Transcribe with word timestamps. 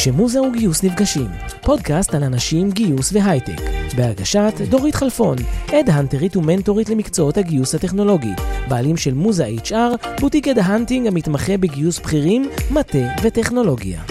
כשמוזה 0.00 0.42
וגיוס 0.42 0.84
נפגשים, 0.84 1.26
פודקאסט 1.62 2.14
על 2.14 2.24
אנשים, 2.24 2.70
גיוס 2.70 3.12
והייטק, 3.12 3.60
בהגשת 3.96 4.52
דורית 4.70 4.94
חלפון, 4.94 5.36
הד-האנטרית 5.72 6.36
ומנטורית 6.36 6.88
למקצועות 6.88 7.36
הגיוס 7.36 7.74
הטכנולוגי, 7.74 8.32
בעלים 8.68 8.96
של 8.96 9.14
מוזה 9.14 9.46
HR, 9.64 10.20
בוטיק 10.20 10.48
headhunting 10.48 11.06
המתמחה 11.06 11.56
בגיוס 11.56 11.98
בכירים, 11.98 12.50
מטה 12.70 12.98
וטכנולוגיה. 13.22 14.02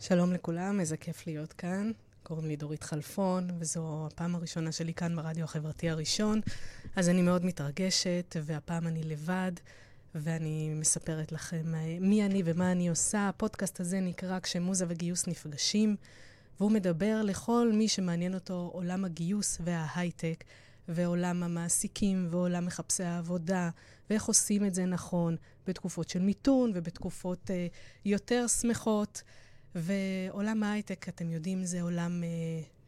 שלום 0.00 0.32
לכולם, 0.32 0.80
איזה 0.80 0.96
כיף 0.96 1.26
להיות 1.26 1.52
כאן. 1.52 1.90
קוראים 2.26 2.46
לי 2.46 2.56
דורית 2.56 2.82
חלפון, 2.82 3.48
וזו 3.58 4.06
הפעם 4.06 4.34
הראשונה 4.34 4.72
שלי 4.72 4.94
כאן 4.94 5.16
ברדיו 5.16 5.44
החברתי 5.44 5.90
הראשון, 5.90 6.40
אז 6.96 7.08
אני 7.08 7.22
מאוד 7.22 7.44
מתרגשת, 7.44 8.36
והפעם 8.42 8.86
אני 8.86 9.02
לבד, 9.02 9.52
ואני 10.14 10.74
מספרת 10.74 11.32
לכם 11.32 11.74
מי 12.00 12.26
אני 12.26 12.42
ומה 12.44 12.72
אני 12.72 12.88
עושה. 12.88 13.28
הפודקאסט 13.28 13.80
הזה 13.80 14.00
נקרא 14.00 14.40
כשמוזה 14.40 14.84
וגיוס 14.88 15.26
נפגשים, 15.26 15.96
והוא 16.60 16.70
מדבר 16.70 17.22
לכל 17.22 17.70
מי 17.74 17.88
שמעניין 17.88 18.34
אותו 18.34 18.70
עולם 18.72 19.04
הגיוס 19.04 19.58
וההייטק, 19.64 20.44
ועולם 20.88 21.42
המעסיקים 21.42 22.28
ועולם 22.30 22.66
מחפשי 22.66 23.04
העבודה, 23.04 23.70
ואיך 24.10 24.24
עושים 24.24 24.64
את 24.64 24.74
זה 24.74 24.84
נכון 24.84 25.36
בתקופות 25.66 26.08
של 26.08 26.22
מיתון 26.22 26.72
ובתקופות 26.74 27.50
uh, 27.50 27.52
יותר 28.04 28.46
שמחות. 28.46 29.22
ועולם 29.76 30.62
ההייטק, 30.62 31.08
אתם 31.08 31.30
יודעים, 31.30 31.64
זה 31.64 31.82
עולם 31.82 32.24
אה, 32.24 32.28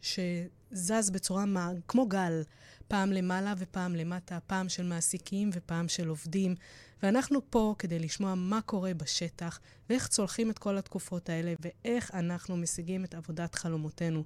שזז 0.01 1.11
בצורה 1.11 1.47
מה, 1.47 1.71
כמו 1.89 2.07
גל, 2.07 2.43
פעם 2.89 3.13
למעלה 3.13 3.55
ופעם 3.59 3.97
למטה, 3.97 4.39
פעם 4.47 4.69
של 4.69 4.87
מעסיקים 4.87 5.51
ופעם 5.53 5.89
של 5.89 6.09
עובדים. 6.09 6.55
ואנחנו 7.03 7.51
פה 7.51 7.75
כדי 7.79 7.99
לשמוע 7.99 8.35
מה 8.35 8.61
קורה 8.61 8.95
בשטח, 8.95 9.61
ואיך 9.91 10.09
צולחים 10.09 10.51
את 10.51 10.59
כל 10.59 10.79
התקופות 10.79 11.29
האלה, 11.29 11.55
ואיך 11.61 12.15
אנחנו 12.15 12.57
משיגים 12.57 13.05
את 13.05 13.15
עבודת 13.15 13.55
חלומותינו, 13.55 14.25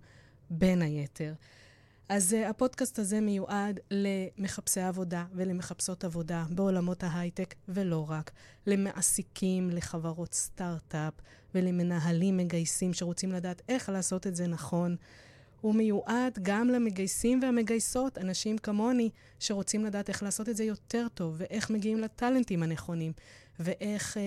בין 0.50 0.82
היתר. 0.82 1.34
אז 2.12 2.32
uh, 2.32 2.48
הפודקאסט 2.48 2.98
הזה 2.98 3.20
מיועד 3.20 3.80
למחפשי 3.90 4.80
עבודה 4.80 5.24
ולמחפשות 5.34 6.04
עבודה 6.04 6.44
בעולמות 6.50 7.04
ההייטק, 7.04 7.54
ולא 7.68 8.06
רק, 8.08 8.30
למעסיקים, 8.66 9.70
לחברות 9.70 10.34
סטארט-אפ 10.34 11.12
ולמנהלים 11.54 12.36
מגייסים 12.36 12.92
שרוצים 12.94 13.32
לדעת 13.32 13.62
איך 13.68 13.88
לעשות 13.88 14.26
את 14.26 14.36
זה 14.36 14.46
נכון. 14.46 14.96
הוא 15.60 15.74
מיועד 15.74 16.38
גם 16.42 16.68
למגייסים 16.68 17.40
והמגייסות, 17.42 18.18
אנשים 18.18 18.58
כמוני, 18.58 19.10
שרוצים 19.38 19.84
לדעת 19.84 20.08
איך 20.08 20.22
לעשות 20.22 20.48
את 20.48 20.56
זה 20.56 20.64
יותר 20.64 21.06
טוב, 21.14 21.34
ואיך 21.38 21.70
מגיעים 21.70 21.98
לטאלנטים 21.98 22.62
הנכונים, 22.62 23.12
ואיך 23.60 24.16
אה, 24.16 24.22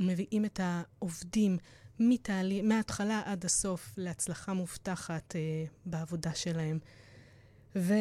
מביאים 0.00 0.44
את 0.44 0.60
העובדים 0.62 1.58
מתעלי, 2.00 2.62
מההתחלה 2.62 3.22
עד 3.24 3.44
הסוף 3.44 3.94
להצלחה 3.96 4.52
מובטחת 4.52 5.36
אה, 5.36 5.64
בעבודה 5.86 6.34
שלהם. 6.34 6.78
ו... 7.76 7.94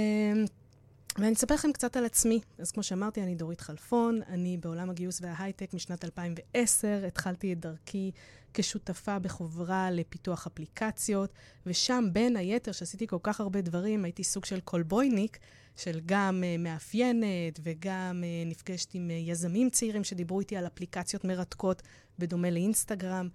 ואני 1.17 1.33
אספר 1.33 1.53
לכם 1.53 1.71
קצת 1.71 1.97
על 1.97 2.05
עצמי. 2.05 2.41
אז 2.57 2.71
כמו 2.71 2.83
שאמרתי, 2.83 3.23
אני 3.23 3.35
דורית 3.35 3.61
חלפון, 3.61 4.21
אני 4.27 4.57
בעולם 4.57 4.89
הגיוס 4.89 5.19
וההייטק 5.21 5.73
משנת 5.73 6.05
2010. 6.05 7.03
התחלתי 7.07 7.53
את 7.53 7.59
דרכי 7.59 8.11
כשותפה 8.53 9.19
בחברה 9.19 9.91
לפיתוח 9.91 10.47
אפליקציות, 10.47 11.33
ושם, 11.65 12.05
בין 12.13 12.37
היתר, 12.37 12.71
שעשיתי 12.71 13.07
כל 13.07 13.17
כך 13.23 13.39
הרבה 13.39 13.61
דברים, 13.61 14.05
הייתי 14.05 14.23
סוג 14.23 14.45
של 14.45 14.59
קולבויניק, 14.59 15.37
של 15.77 15.99
גם 16.05 16.43
uh, 16.43 16.61
מאפיינת 16.61 17.59
וגם 17.63 18.23
uh, 18.23 18.49
נפגשת 18.49 18.93
עם 18.93 19.09
uh, 19.09 19.29
יזמים 19.29 19.69
צעירים 19.69 20.03
שדיברו 20.03 20.39
איתי 20.39 20.57
על 20.57 20.67
אפליקציות 20.67 21.25
מרתקות, 21.25 21.81
בדומה 22.19 22.49
לאינסטגרם. 22.49 23.29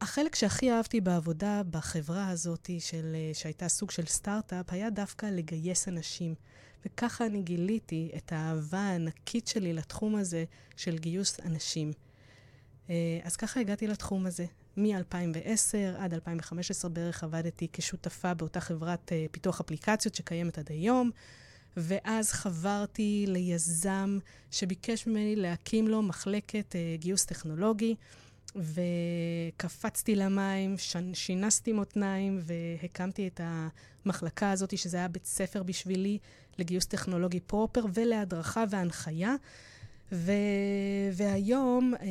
החלק 0.00 0.34
שהכי 0.34 0.72
אהבתי 0.72 1.00
בעבודה 1.00 1.62
בחברה 1.70 2.28
הזאת, 2.28 2.70
של, 2.78 3.16
שהייתה 3.32 3.68
סוג 3.68 3.90
של 3.90 4.06
סטארט-אפ, 4.06 4.72
היה 4.72 4.90
דווקא 4.90 5.26
לגייס 5.26 5.88
אנשים. 5.88 6.34
וככה 6.86 7.26
אני 7.26 7.42
גיליתי 7.42 8.10
את 8.16 8.32
האהבה 8.32 8.78
הענקית 8.78 9.46
שלי 9.46 9.72
לתחום 9.72 10.16
הזה 10.16 10.44
של 10.76 10.98
גיוס 10.98 11.40
אנשים. 11.40 11.92
אה, 12.90 12.94
אז 13.22 13.36
ככה 13.36 13.60
הגעתי 13.60 13.86
לתחום 13.86 14.26
הזה. 14.26 14.46
מ-2010 14.76 15.98
עד 15.98 16.14
2015 16.14 16.90
בערך 16.90 17.24
עבדתי 17.24 17.68
כשותפה 17.72 18.34
באותה 18.34 18.60
חברת 18.60 19.12
אה, 19.12 19.26
פיתוח 19.30 19.60
אפליקציות 19.60 20.14
שקיימת 20.14 20.58
עד 20.58 20.70
היום, 20.70 21.10
ואז 21.76 22.32
חברתי 22.32 23.24
ליזם 23.28 24.18
שביקש 24.50 25.06
ממני 25.06 25.36
להקים 25.36 25.88
לו 25.88 26.02
מחלקת 26.02 26.76
אה, 26.76 26.96
גיוס 26.98 27.24
טכנולוגי. 27.24 27.94
וקפצתי 28.56 30.16
למים, 30.16 30.74
שינסתי 31.12 31.72
מותניים 31.72 32.40
והקמתי 32.42 33.28
את 33.28 33.40
המחלקה 33.44 34.50
הזאת, 34.50 34.78
שזה 34.78 34.96
היה 34.96 35.08
בית 35.08 35.26
ספר 35.26 35.62
בשבילי 35.62 36.18
לגיוס 36.58 36.86
טכנולוגי 36.86 37.40
proper 37.40 37.84
ולהדרכה 37.94 38.64
והנחיה. 38.70 39.34
ו... 40.12 40.32
והיום, 41.12 41.94
אה, 42.00 42.06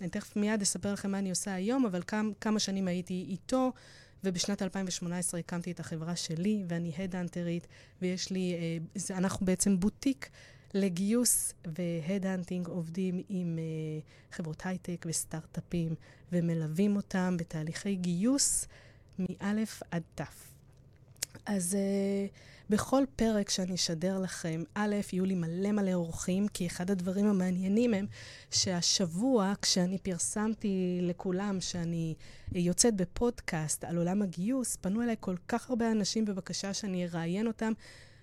אני 0.00 0.08
תכף 0.08 0.36
מיד 0.36 0.62
אספר 0.62 0.92
לכם 0.92 1.10
מה 1.10 1.18
אני 1.18 1.30
עושה 1.30 1.54
היום, 1.54 1.86
אבל 1.86 2.02
כמה, 2.06 2.30
כמה 2.40 2.58
שנים 2.58 2.88
הייתי 2.88 3.26
איתו, 3.28 3.72
ובשנת 4.24 4.62
2018 4.62 5.40
הקמתי 5.40 5.70
את 5.70 5.80
החברה 5.80 6.16
שלי, 6.16 6.64
ואני 6.68 6.92
הד-האנטרית, 6.98 7.66
ויש 8.02 8.30
לי, 8.30 8.54
אה, 8.54 9.16
אנחנו 9.16 9.46
בעצם 9.46 9.80
בוטיק 9.80 10.30
לגיוס 10.74 11.54
ו 11.76 11.84
headhunting 11.84 12.68
עובדים 12.68 13.22
עם 13.28 13.58
אה, 13.58 14.34
חברות 14.36 14.62
הייטק 14.66 15.06
וסטארט-אפים 15.08 15.94
ומלווים 16.32 16.96
אותם 16.96 17.36
בתהליכי 17.38 17.94
גיוס 17.94 18.66
מאלף 19.18 19.82
עד 19.90 20.02
תף. 20.14 20.50
אז 21.46 21.76
uh, 21.76 22.34
בכל 22.70 23.04
פרק 23.16 23.50
שאני 23.50 23.74
אשדר 23.74 24.18
לכם, 24.18 24.62
א', 24.74 24.94
יהיו 25.12 25.24
לי 25.24 25.34
מלא 25.34 25.72
מלא 25.72 25.92
אורחים, 25.92 26.48
כי 26.48 26.66
אחד 26.66 26.90
הדברים 26.90 27.26
המעניינים 27.26 27.94
הם 27.94 28.06
שהשבוע, 28.50 29.52
כשאני 29.62 29.98
פרסמתי 29.98 30.98
לכולם 31.02 31.60
שאני 31.60 32.14
יוצאת 32.52 32.96
בפודקאסט 32.96 33.84
על 33.84 33.96
עולם 33.96 34.22
הגיוס, 34.22 34.76
פנו 34.76 35.02
אליי 35.02 35.16
כל 35.20 35.36
כך 35.48 35.70
הרבה 35.70 35.90
אנשים 35.92 36.24
בבקשה 36.24 36.74
שאני 36.74 37.06
אראיין 37.06 37.46
אותם 37.46 37.72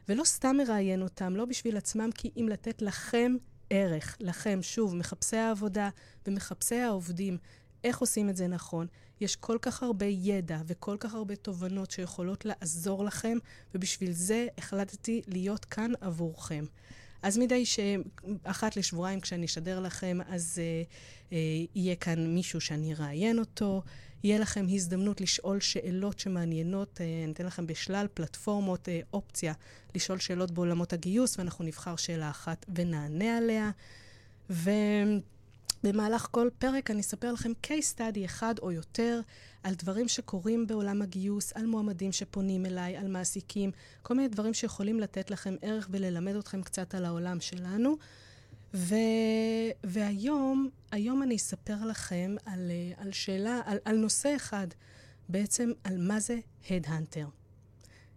ולא 0.09 0.23
סתם 0.23 0.55
מראיין 0.57 1.01
אותם, 1.01 1.35
לא 1.35 1.45
בשביל 1.45 1.77
עצמם, 1.77 2.09
כי 2.15 2.31
אם 2.37 2.47
לתת 2.49 2.81
לכם 2.81 3.35
ערך, 3.69 4.17
לכם, 4.19 4.59
שוב, 4.61 4.95
מחפשי 4.95 5.37
העבודה 5.37 5.89
ומחפשי 6.27 6.75
העובדים, 6.75 7.37
איך 7.83 7.97
עושים 7.97 8.29
את 8.29 8.35
זה 8.35 8.47
נכון. 8.47 8.87
יש 9.21 9.35
כל 9.35 9.57
כך 9.61 9.83
הרבה 9.83 10.05
ידע 10.05 10.57
וכל 10.67 10.97
כך 10.99 11.13
הרבה 11.13 11.35
תובנות 11.35 11.91
שיכולות 11.91 12.45
לעזור 12.45 13.05
לכם, 13.05 13.37
ובשביל 13.75 14.11
זה 14.11 14.47
החלטתי 14.57 15.21
להיות 15.27 15.65
כאן 15.65 15.91
עבורכם. 16.01 16.65
אז 17.21 17.37
מדי 17.37 17.65
שאחת 17.65 18.77
לשבועיים 18.77 19.19
כשאני 19.19 19.45
אשדר 19.45 19.79
לכם, 19.79 20.17
אז 20.27 20.59
אה, 20.61 20.83
אה, 21.31 21.37
יהיה 21.75 21.95
כאן 21.95 22.33
מישהו 22.33 22.61
שאני 22.61 22.93
אראיין 22.93 23.39
אותו, 23.39 23.81
יהיה 24.23 24.39
לכם 24.39 24.65
הזדמנות 24.69 25.21
לשאול 25.21 25.59
שאלות 25.59 26.19
שמעניינות. 26.19 27.01
אה, 27.01 27.23
אני 27.23 27.33
אתן 27.33 27.45
לכם 27.45 27.67
בשלל 27.67 28.07
פלטפורמות 28.13 28.89
אה, 28.89 28.99
אופציה 29.13 29.53
לשאול 29.95 30.19
שאלות 30.19 30.51
בעולמות 30.51 30.93
הגיוס, 30.93 31.39
ואנחנו 31.39 31.65
נבחר 31.65 31.95
שאלה 31.95 32.29
אחת 32.29 32.65
ונענה 32.75 33.37
עליה. 33.37 33.71
ובמהלך 35.83 36.27
כל 36.31 36.49
פרק 36.59 36.91
אני 36.91 37.01
אספר 37.01 37.31
לכם 37.31 37.51
case 37.67 37.97
study 37.97 38.25
אחד 38.25 38.55
או 38.59 38.71
יותר 38.71 39.19
על 39.63 39.73
דברים 39.73 40.07
שקורים 40.07 40.67
בעולם 40.67 41.01
הגיוס, 41.01 41.53
על 41.55 41.65
מועמדים 41.65 42.11
שפונים 42.11 42.65
אליי, 42.65 42.97
על 42.97 43.07
מעסיקים, 43.07 43.71
כל 44.01 44.13
מיני 44.13 44.27
דברים 44.27 44.53
שיכולים 44.53 44.99
לתת 44.99 45.31
לכם 45.31 45.55
ערך 45.61 45.87
וללמד 45.91 46.35
אתכם 46.35 46.61
קצת 46.61 46.95
על 46.95 47.05
העולם 47.05 47.39
שלנו. 47.39 47.95
ו... 48.75 48.95
והיום, 49.83 50.69
היום 50.91 51.23
אני 51.23 51.35
אספר 51.35 51.85
לכם 51.85 52.35
על, 52.45 52.71
על 52.97 53.11
שאלה, 53.11 53.61
על, 53.65 53.77
על 53.85 53.97
נושא 53.97 54.35
אחד, 54.35 54.67
בעצם 55.29 55.71
על 55.83 55.97
מה 55.97 56.19
זה 56.19 56.39
הדהנטר. 56.69 57.27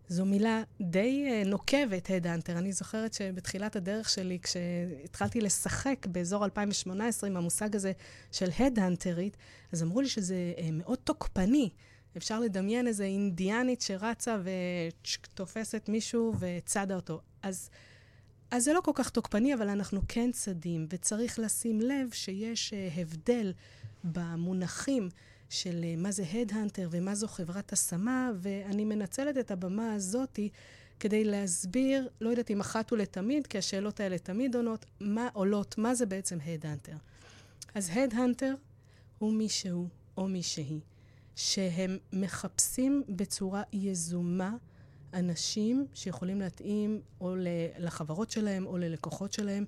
זו 0.09 0.25
מילה 0.25 0.63
די 0.81 1.27
uh, 1.29 1.49
נוקבת, 1.49 2.11
הדהנטר. 2.11 2.59
אני 2.59 2.73
זוכרת 2.73 3.15
שבתחילת 3.15 3.77
הדרך 3.77 4.09
שלי, 4.09 4.39
כשהתחלתי 4.43 5.41
לשחק 5.41 6.07
באזור 6.07 6.45
2018 6.45 7.31
עם 7.31 7.37
המושג 7.37 7.77
הזה 7.77 7.93
של 8.33 8.49
הדהנטרית, 8.59 9.37
אז 9.73 9.83
אמרו 9.83 10.01
לי 10.01 10.09
שזה 10.09 10.53
uh, 10.57 10.61
מאוד 10.73 10.99
תוקפני. 10.99 11.71
אפשר 12.17 12.41
לדמיין 12.41 12.87
איזה 12.87 13.05
אינדיאנית 13.05 13.81
שרצה 13.81 14.39
ותופסת 14.43 15.89
מישהו 15.89 16.35
וצדה 16.39 16.95
אותו. 16.95 17.21
אז 17.43 17.71
אז 18.51 18.65
זה 18.65 18.73
לא 18.73 18.81
כל 18.81 18.93
כך 18.95 19.11
תוקפני, 19.11 19.55
אבל 19.55 19.69
אנחנו 19.69 20.01
כן 20.09 20.33
צדים, 20.33 20.87
וצריך 20.91 21.39
לשים 21.39 21.81
לב 21.81 22.11
שיש 22.13 22.73
uh, 22.73 23.01
הבדל 23.01 23.53
במונחים 24.05 25.09
של 25.51 25.85
uh, 25.85 26.01
מה 26.01 26.13
זה 26.13 26.25
הדהנטר 26.33 26.89
ומה 26.91 27.15
זו 27.15 27.29
חברת 27.29 27.73
השמה, 27.73 28.31
ואני 28.37 28.85
מנצלת 28.85 29.39
את 29.39 29.51
הבמה 29.51 29.95
הזאתי 29.95 30.49
כדי 31.01 31.25
להסביר, 31.25 32.09
לא 32.21 32.31
יודעת 32.31 32.51
אם 32.51 32.61
אחת 32.61 32.93
ולתמיד, 32.93 33.47
כי 33.47 33.59
השאלות 33.59 34.01
האלה 34.01 34.19
תמיד 34.19 34.57
עונות, 34.57 34.87
מה 35.01 35.29
עולות, 35.33 35.79
מה 35.79 35.95
זה 35.95 36.07
בעצם 36.07 36.39
הדהנטר. 36.47 36.97
אז 37.75 37.91
הדהנטר 37.95 38.55
הוא 39.19 39.33
מישהו 39.33 39.89
או 40.17 40.29
מישהי 40.29 40.81
שהם 41.37 41.99
מחפשים 42.13 43.03
בצורה 43.09 43.63
יזומה 43.73 44.57
אנשים 45.15 45.87
שיכולים 45.95 46.41
להתאים 46.41 47.01
או 47.21 47.35
לחברות 47.79 48.31
שלהם 48.31 48.67
או 48.67 48.79
ללקוחות 48.79 49.33
שלהם. 49.33 49.65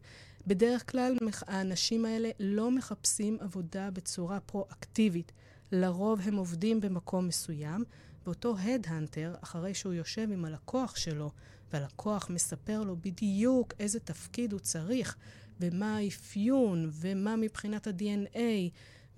בדרך 0.46 0.90
כלל 0.90 1.16
האנשים 1.46 2.04
האלה 2.04 2.30
לא 2.40 2.70
מחפשים 2.70 3.38
עבודה 3.40 3.90
בצורה 3.90 4.40
פרואקטיבית. 4.40 5.32
לרוב 5.72 6.20
הם 6.20 6.36
עובדים 6.36 6.80
במקום 6.80 7.28
מסוים, 7.28 7.84
ואותו 8.26 8.56
הדהנטר, 8.58 9.34
אחרי 9.40 9.74
שהוא 9.74 9.92
יושב 9.92 10.28
עם 10.32 10.44
הלקוח 10.44 10.96
שלו, 10.96 11.30
והלקוח 11.72 12.30
מספר 12.30 12.82
לו 12.82 12.96
בדיוק 12.96 13.74
איזה 13.80 14.00
תפקיד 14.00 14.52
הוא 14.52 14.60
צריך, 14.60 15.16
ומה 15.60 15.96
האפיון, 15.96 16.90
ומה 16.92 17.36
מבחינת 17.36 17.86
ה-DNA, 17.86 18.38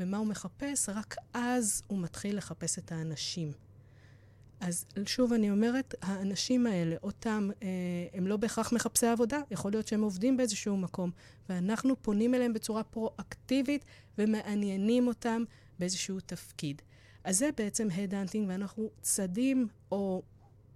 ומה 0.00 0.16
הוא 0.16 0.26
מחפש, 0.26 0.88
רק 0.88 1.16
אז 1.34 1.82
הוא 1.86 1.98
מתחיל 1.98 2.36
לחפש 2.36 2.78
את 2.78 2.92
האנשים. 2.92 3.52
אז 4.62 4.84
שוב 5.06 5.32
אני 5.32 5.50
אומרת, 5.50 5.94
האנשים 6.02 6.66
האלה, 6.66 6.96
אותם, 7.02 7.48
אה, 7.62 7.68
הם 8.14 8.26
לא 8.26 8.36
בהכרח 8.36 8.72
מחפשי 8.72 9.06
עבודה, 9.06 9.40
יכול 9.50 9.70
להיות 9.70 9.88
שהם 9.88 10.02
עובדים 10.02 10.36
באיזשהו 10.36 10.76
מקום, 10.76 11.10
ואנחנו 11.48 12.02
פונים 12.02 12.34
אליהם 12.34 12.52
בצורה 12.52 12.84
פרואקטיבית 12.84 13.84
ומעניינים 14.18 15.06
אותם 15.06 15.44
באיזשהו 15.78 16.20
תפקיד. 16.20 16.82
אז 17.24 17.38
זה 17.38 17.50
בעצם 17.56 17.88
הדהנטינג, 17.90 18.48
ואנחנו 18.48 18.90
צדים 19.00 19.68
או 19.92 20.22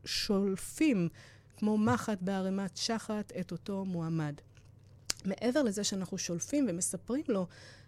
שולפים, 0.05 1.09
כמו 1.57 1.79
מחט 1.79 2.19
בערימת 2.21 2.77
שחת, 2.77 3.33
את 3.41 3.53
אותו 3.53 3.85
מועמד. 3.85 4.35
מעבר 5.25 5.63
לזה 5.63 5.85
שאנחנו 5.85 6.19
שולפים 6.19 6.67
ומספרים 6.69 7.25
לו, 7.29 7.47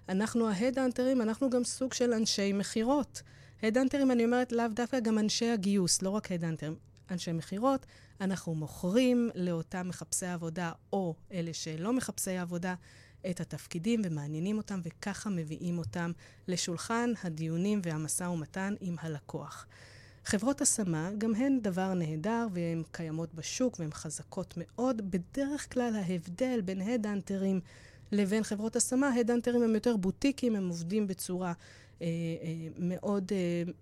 אנחנו 0.09 0.49
ההדהנטרים, 0.49 1.23
אנחנו 1.23 1.51
גם 1.51 1.65
סוג 1.65 1.93
של 1.93 2.13
אנשי 2.13 2.53
מכירות. 2.53 3.23
הדהנטרים, 3.63 4.11
אני 4.11 4.25
אומרת, 4.25 4.53
לאו 4.53 4.69
דווקא 4.75 5.01
גם 5.01 5.19
אנשי 5.19 5.51
הגיוס, 5.51 6.03
לא 6.03 6.11
רק 6.11 6.33
הדהנטרים, 6.33 6.75
אנשי 7.11 7.33
מכירות. 7.33 7.87
אנחנו 8.21 8.55
מוכרים 8.55 9.31
לאותם 9.35 9.89
מחפשי 9.89 10.27
עבודה, 10.27 10.73
או 10.93 11.15
אלה 11.33 11.53
שלא 11.53 11.93
מחפשי 11.93 12.37
עבודה, 12.37 12.75
את 13.31 13.41
התפקידים 13.41 14.03
ומעניינים 14.05 14.57
אותם, 14.57 14.81
וככה 14.83 15.31
מביאים 15.31 15.79
אותם 15.79 16.13
לשולחן 16.49 17.13
הדיונים 17.25 17.81
והמשא 17.83 18.25
ומתן 18.25 18.75
עם 18.81 18.97
הלקוח. 19.01 19.67
חברות 20.25 20.61
השמה, 20.61 21.11
גם 21.19 21.35
הן 21.35 21.61
דבר 21.63 21.95
נהדר, 21.95 22.47
והן 22.53 22.83
קיימות 22.93 23.35
בשוק 23.35 23.81
והן 23.81 23.93
חזקות 23.93 24.55
מאוד. 24.57 25.11
בדרך 25.11 25.73
כלל 25.73 25.97
ההבדל 25.97 26.61
בין 26.61 26.81
הדאנטרים 26.81 27.61
לבין 28.13 28.43
חברות 28.43 28.77
השמה, 28.77 29.15
הדאנטרים 29.15 29.63
הם 29.63 29.75
יותר 29.75 29.97
בוטיקים, 29.97 30.57
הם 30.57 30.69
עובדים 30.69 31.07
בצורה 31.07 31.53
מאוד 32.79 33.33
אה, 33.33 33.73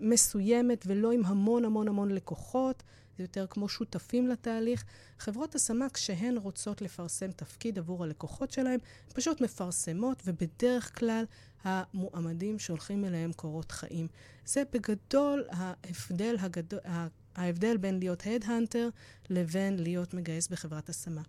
מסוימת 0.00 0.84
ולא 0.86 1.12
עם 1.12 1.26
המון 1.26 1.64
המון 1.64 1.88
המון 1.88 2.10
לקוחות. 2.10 2.82
זה 3.18 3.24
יותר 3.24 3.46
כמו 3.50 3.68
שותפים 3.68 4.28
לתהליך. 4.28 4.84
חברות 5.18 5.54
השמה, 5.54 5.86
כשהן 5.88 6.36
רוצות 6.36 6.82
לפרסם 6.82 7.30
תפקיד 7.32 7.78
עבור 7.78 8.04
הלקוחות 8.04 8.50
שלהן, 8.50 8.78
פשוט 9.14 9.40
מפרסמות, 9.40 10.22
ובדרך 10.26 10.98
כלל 10.98 11.24
המועמדים 11.64 12.58
שולחים 12.58 13.04
אליהם 13.04 13.32
קורות 13.32 13.72
חיים. 13.72 14.08
זה 14.46 14.62
בגדול 14.72 15.44
ההבדל, 15.50 16.36
הגדול, 16.40 16.80
ההבדל 17.36 17.76
בין 17.76 17.98
להיות 17.98 18.22
headhunter 18.26 18.88
לבין 19.30 19.82
להיות 19.82 20.14
מגייס 20.14 20.48
בחברת 20.48 20.88
השמה. 20.88 21.22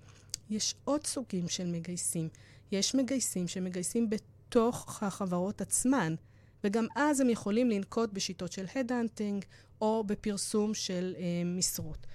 יש 0.49 0.75
עוד 0.83 1.05
סוגים 1.05 1.47
של 1.47 1.67
מגייסים. 1.67 2.29
יש 2.71 2.95
מגייסים 2.95 3.47
שמגייסים 3.47 4.09
בתוך 4.09 5.03
החברות 5.03 5.61
עצמן. 5.61 6.15
וגם 6.63 6.87
אז 6.95 7.19
הם 7.19 7.29
יכולים 7.29 7.69
לנקוט 7.69 8.13
בשיטות 8.13 8.51
של 8.51 8.65
headhunting 8.75 9.45
או 9.81 10.03
בפרסום 10.07 10.73
של 10.73 11.15
אה, 11.17 11.23
משרות. 11.45 12.07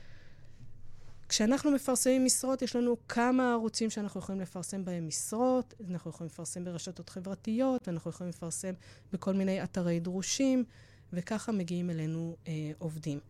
כשאנחנו 1.32 1.70
מפרסמים 1.70 2.24
משרות, 2.24 2.62
יש 2.62 2.76
לנו 2.76 2.96
כמה 3.08 3.52
ערוצים 3.52 3.90
שאנחנו 3.90 4.20
יכולים 4.20 4.40
לפרסם 4.40 4.84
בהם 4.84 5.08
משרות. 5.08 5.74
אנחנו 5.90 6.10
יכולים 6.10 6.30
לפרסם 6.32 6.64
ברשתות 6.64 7.08
חברתיות, 7.08 7.88
ואנחנו 7.88 8.10
יכולים 8.10 8.28
לפרסם 8.28 8.72
בכל 9.12 9.34
מיני 9.34 9.62
אתרי 9.62 10.00
דרושים, 10.00 10.64
וככה 11.12 11.52
מגיעים 11.52 11.90
אלינו 11.90 12.36
אה, 12.48 12.52
עובדים. 12.78 13.20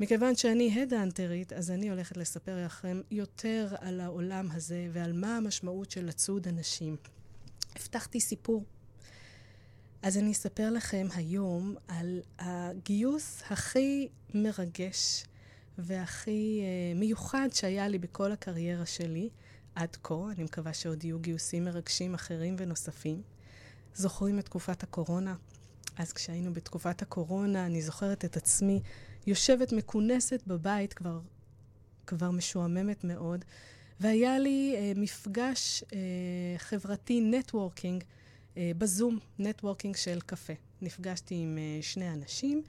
מכיוון 0.00 0.36
שאני 0.36 0.82
הדאנטרית, 0.82 1.52
אז 1.52 1.70
אני 1.70 1.90
הולכת 1.90 2.16
לספר 2.16 2.64
לכם 2.64 3.00
יותר 3.10 3.74
על 3.80 4.00
העולם 4.00 4.48
הזה 4.50 4.88
ועל 4.92 5.12
מה 5.12 5.36
המשמעות 5.36 5.90
של 5.90 6.04
לצוד 6.04 6.48
אנשים. 6.48 6.96
הבטחתי 7.76 8.20
סיפור 8.20 8.64
אז 10.04 10.18
אני 10.18 10.32
אספר 10.32 10.70
לכם 10.70 11.06
היום 11.14 11.74
על 11.88 12.20
הגיוס 12.38 13.42
הכי 13.50 14.08
מרגש 14.34 15.24
והכי 15.78 16.62
uh, 16.62 16.98
מיוחד 16.98 17.48
שהיה 17.52 17.88
לי 17.88 17.98
בכל 17.98 18.32
הקריירה 18.32 18.86
שלי 18.86 19.28
עד 19.74 19.96
כה. 20.02 20.14
אני 20.36 20.44
מקווה 20.44 20.74
שעוד 20.74 21.04
יהיו 21.04 21.18
גיוסים 21.18 21.64
מרגשים 21.64 22.14
אחרים 22.14 22.56
ונוספים. 22.58 23.22
זוכרים 23.94 24.38
את 24.38 24.44
תקופת 24.44 24.82
הקורונה? 24.82 25.34
אז 25.96 26.12
כשהיינו 26.12 26.52
בתקופת 26.52 27.02
הקורונה, 27.02 27.66
אני 27.66 27.82
זוכרת 27.82 28.24
את 28.24 28.36
עצמי 28.36 28.80
יושבת 29.26 29.72
מכונסת 29.72 30.42
בבית, 30.46 30.94
כבר, 30.94 31.20
כבר 32.06 32.30
משועממת 32.30 33.04
מאוד, 33.04 33.44
והיה 34.00 34.38
לי 34.38 34.76
אה, 34.76 34.98
מפגש 34.98 35.84
אה, 35.86 35.94
חברתי, 36.58 37.20
networking, 37.20 38.04
בזום, 38.56 39.18
networking 39.38 39.96
של 39.96 40.20
קפה. 40.20 40.52
נפגשתי 40.84 41.34
עם 41.34 41.58
אה, 41.58 41.82
שני 41.82 42.12
אנשים, 42.12 42.62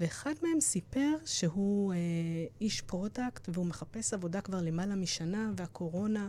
ואחד 0.00 0.34
מהם 0.42 0.60
סיפר 0.60 1.16
שהוא 1.24 1.92
אה, 1.92 1.98
איש 2.60 2.80
product, 2.80 3.48
והוא 3.48 3.66
מחפש 3.66 4.14
עבודה 4.14 4.40
כבר 4.40 4.60
למעלה 4.62 4.94
משנה, 4.94 5.50
והקורונה, 5.56 6.28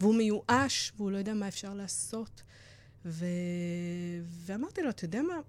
והוא 0.00 0.14
מיואש, 0.14 0.92
והוא 0.96 1.10
לא 1.10 1.18
יודע 1.18 1.34
מה 1.34 1.48
אפשר 1.48 1.74
לעשות. 1.74 2.42
ו... 3.04 3.26
ואמרתי 4.22 4.82
לו, 4.82 4.90
אתה 4.90 5.04
יודע 5.04 5.22
מה? 5.22 5.40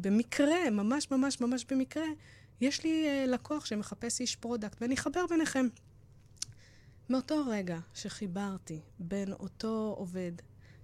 במקרה, 0.00 0.70
ממש 0.70 1.10
ממש 1.10 1.40
ממש 1.40 1.64
במקרה, 1.70 2.06
יש 2.60 2.84
לי 2.84 3.08
אה, 3.08 3.26
לקוח 3.26 3.64
שמחפש 3.64 4.20
איש 4.20 4.36
product, 4.36 4.82
ואני 4.82 4.94
אחבר 4.94 5.26
ביניכם. 5.26 5.66
מאותו 7.10 7.44
רגע 7.46 7.78
שחיברתי 7.94 8.80
בין 8.98 9.32
אותו 9.32 9.94
עובד 9.98 10.32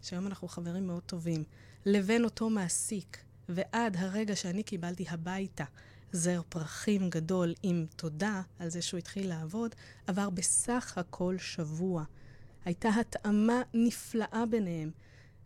שהיום 0.03 0.27
אנחנו 0.27 0.49
חברים 0.49 0.87
מאוד 0.87 1.03
טובים, 1.03 1.45
לבין 1.87 2.25
אותו 2.25 2.51
מעסיק, 2.51 3.19
ועד 3.49 3.97
הרגע 3.97 4.37
שאני 4.37 4.63
קיבלתי 4.63 5.05
הביתה 5.09 5.65
זר 6.13 6.43
פרחים 6.49 7.11
גדול 7.11 7.55
עם 7.63 7.87
תודה 7.97 8.43
על 8.59 8.69
זה 8.69 8.83
שהוא 8.83 8.99
התחיל 8.99 9.29
לעבוד, 9.29 9.75
עבר 10.07 10.31
בסך 10.31 10.99
הכל 10.99 11.39
שבוע. 11.39 12.05
הייתה 12.65 12.89
התאמה 12.89 13.63
נפלאה 13.75 14.45
ביניהם, 14.51 14.91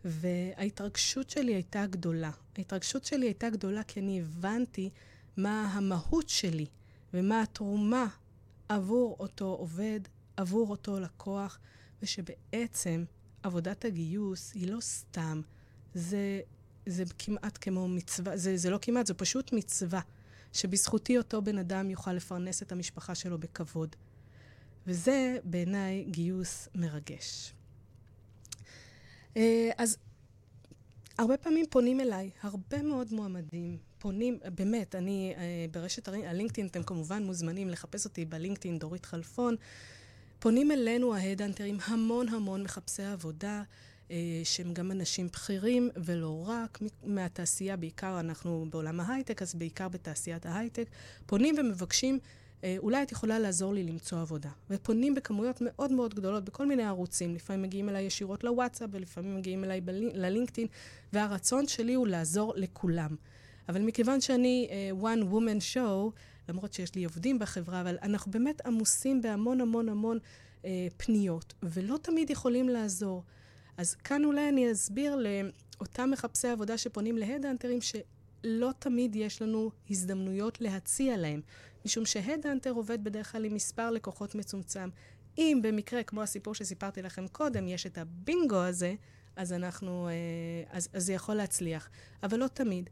וההתרגשות 0.05 1.29
שלי 1.29 1.53
הייתה 1.53 1.85
גדולה. 1.85 2.31
ההתרגשות 2.57 3.05
שלי 3.05 3.25
הייתה 3.25 3.49
גדולה 3.49 3.83
כי 3.83 3.99
אני 3.99 4.21
הבנתי 4.21 4.89
מה 5.37 5.71
המהות 5.73 6.29
שלי 6.29 6.65
ומה 7.13 7.41
התרומה 7.41 8.07
עבור 8.69 9.15
אותו 9.19 9.45
עובד, 9.45 9.99
עבור 10.37 10.69
אותו 10.69 10.99
לקוח, 10.99 11.59
ושבעצם 12.01 13.03
עבודת 13.45 13.85
הגיוס 13.85 14.53
היא 14.53 14.71
לא 14.71 14.81
סתם, 14.81 15.41
זה, 15.93 16.41
זה 16.85 17.03
כמעט 17.19 17.57
כמו 17.61 17.87
מצווה, 17.87 18.37
זה, 18.37 18.57
זה 18.57 18.69
לא 18.69 18.79
כמעט, 18.81 19.05
זה 19.05 19.13
פשוט 19.13 19.53
מצווה, 19.53 20.01
שבזכותי 20.53 21.17
אותו 21.17 21.41
בן 21.41 21.57
אדם 21.57 21.89
יוכל 21.89 22.13
לפרנס 22.13 22.61
את 22.61 22.71
המשפחה 22.71 23.15
שלו 23.15 23.37
בכבוד. 23.37 23.95
וזה 24.87 25.37
בעיניי 25.43 26.03
גיוס 26.03 26.69
מרגש. 26.75 27.53
אה, 29.37 29.69
אז 29.77 29.97
הרבה 31.17 31.37
פעמים 31.37 31.65
פונים 31.69 31.99
אליי, 31.99 32.31
הרבה 32.41 32.81
מאוד 32.81 33.13
מועמדים 33.13 33.77
פונים, 33.97 34.39
באמת, 34.55 34.95
אני 34.95 35.33
אה, 35.37 35.65
ברשת 35.71 36.07
הלינקדאין, 36.07 36.67
אתם 36.67 36.83
כמובן 36.83 37.23
מוזמנים 37.23 37.69
לחפש 37.69 38.05
אותי 38.05 38.25
בלינקדאין, 38.25 38.79
דורית 38.79 39.05
חלפון. 39.05 39.55
פונים 40.45 40.71
אלינו 40.71 41.15
ההדאנטרים 41.15 41.77
המון 41.85 42.29
המון 42.29 42.63
מחפשי 42.63 43.03
עבודה, 43.03 43.63
אה, 44.11 44.15
שהם 44.43 44.73
גם 44.73 44.91
אנשים 44.91 45.27
בכירים, 45.27 45.89
ולא 45.95 46.43
רק 46.47 46.79
מהתעשייה, 47.03 47.77
בעיקר 47.77 48.19
אנחנו 48.19 48.65
בעולם 48.69 48.99
ההייטק, 48.99 49.41
אז 49.41 49.55
בעיקר 49.55 49.87
בתעשיית 49.87 50.45
ההייטק, 50.45 50.89
פונים 51.25 51.55
ומבקשים, 51.57 52.19
אה, 52.63 52.75
אולי 52.77 53.03
את 53.03 53.11
יכולה 53.11 53.39
לעזור 53.39 53.73
לי 53.73 53.83
למצוא 53.83 54.21
עבודה. 54.21 54.49
ופונים 54.69 55.15
בכמויות 55.15 55.57
מאוד 55.61 55.91
מאוד 55.91 56.13
גדולות 56.13 56.45
בכל 56.45 56.65
מיני 56.65 56.83
ערוצים. 56.83 57.35
לפעמים 57.35 57.61
מגיעים 57.61 57.89
אליי 57.89 58.03
ישירות 58.03 58.43
לוואטסאפ, 58.43 58.89
ולפעמים 58.91 59.37
מגיעים 59.37 59.63
אליי 59.63 59.81
ללינקדאין, 60.13 60.67
והרצון 61.13 61.67
שלי 61.67 61.93
הוא 61.93 62.07
לעזור 62.07 62.53
לכולם. 62.55 63.15
אבל 63.69 63.81
מכיוון 63.81 64.21
שאני 64.21 64.67
uh, 64.69 65.03
one 65.03 65.33
woman 65.33 65.73
show, 65.73 66.11
למרות 66.49 66.73
שיש 66.73 66.95
לי 66.95 67.03
עובדים 67.03 67.39
בחברה, 67.39 67.81
אבל 67.81 67.97
אנחנו 68.01 68.31
באמת 68.31 68.65
עמוסים 68.65 69.21
בהמון 69.21 69.61
המון 69.61 69.89
המון 69.89 70.19
אה, 70.65 70.87
פניות, 70.97 71.53
ולא 71.63 71.97
תמיד 72.01 72.29
יכולים 72.29 72.69
לעזור. 72.69 73.23
אז 73.77 73.95
כאן 73.95 74.25
אולי 74.25 74.49
אני 74.49 74.71
אסביר 74.71 75.15
לאותם 75.15 76.09
מחפשי 76.11 76.47
עבודה 76.47 76.77
שפונים 76.77 77.17
להדאנטרים, 77.17 77.79
שלא 77.81 78.69
תמיד 78.79 79.15
יש 79.15 79.41
לנו 79.41 79.71
הזדמנויות 79.89 80.61
להציע 80.61 81.17
להם, 81.17 81.41
משום 81.85 82.05
שהדאנטר 82.05 82.71
עובד 82.71 83.03
בדרך 83.03 83.31
כלל 83.31 83.45
עם 83.45 83.53
מספר 83.53 83.91
לקוחות 83.91 84.35
מצומצם. 84.35 84.89
אם 85.37 85.59
במקרה, 85.63 86.03
כמו 86.03 86.21
הסיפור 86.21 86.55
שסיפרתי 86.55 87.01
לכם 87.01 87.27
קודם, 87.27 87.67
יש 87.67 87.85
את 87.85 87.97
הבינגו 87.97 88.57
הזה, 88.57 88.95
אז 89.35 89.53
אנחנו, 89.53 90.07
אה, 90.07 90.13
אז, 90.77 90.89
זה 90.93 91.13
יכול 91.13 91.35
להצליח, 91.35 91.89
אבל 92.23 92.39
לא 92.39 92.47
תמיד. 92.47 92.89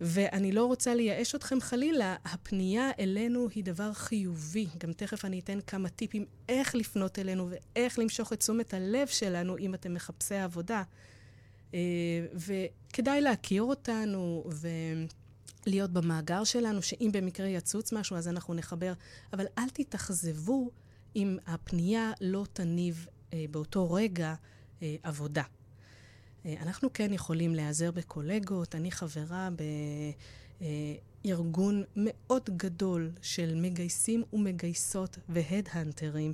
ואני 0.00 0.52
לא 0.52 0.64
רוצה 0.64 0.94
לייאש 0.94 1.34
אתכם 1.34 1.60
חלילה, 1.60 2.16
הפנייה 2.24 2.90
אלינו 2.98 3.48
היא 3.54 3.64
דבר 3.64 3.92
חיובי. 3.92 4.66
גם 4.78 4.92
תכף 4.92 5.24
אני 5.24 5.40
אתן 5.40 5.58
כמה 5.66 5.88
טיפים 5.88 6.24
איך 6.48 6.74
לפנות 6.74 7.18
אלינו 7.18 7.48
ואיך 7.50 7.98
למשוך 7.98 8.32
את 8.32 8.38
תשומת 8.40 8.74
הלב 8.74 9.06
שלנו 9.06 9.58
אם 9.58 9.74
אתם 9.74 9.94
מחפשי 9.94 10.34
עבודה. 10.34 10.82
אה, 11.74 11.80
וכדאי 12.34 13.20
להכיר 13.20 13.62
אותנו 13.62 14.44
ולהיות 15.66 15.90
במאגר 15.90 16.44
שלנו, 16.44 16.82
שאם 16.82 17.10
במקרה 17.12 17.46
יצוץ 17.46 17.92
משהו 17.92 18.16
אז 18.16 18.28
אנחנו 18.28 18.54
נחבר. 18.54 18.92
אבל 19.32 19.46
אל 19.58 19.68
תתאכזבו 19.72 20.70
אם 21.16 21.38
הפנייה 21.46 22.12
לא 22.20 22.44
תניב 22.52 23.06
אה, 23.32 23.44
באותו 23.50 23.92
רגע 23.92 24.34
אה, 24.82 24.96
עבודה. 25.02 25.42
אה, 26.46 26.54
אנחנו 26.62 26.92
כן 26.92 27.12
יכולים 27.12 27.54
להיעזר 27.54 27.90
בקולגות. 27.90 28.74
אני 28.74 28.90
חברה 28.90 29.48
בארגון 31.24 31.82
מאוד 31.96 32.50
גדול 32.56 33.10
של 33.22 33.54
מגייסים 33.54 34.22
ומגייסות 34.32 35.18
והד-הנטרים. 35.28 36.32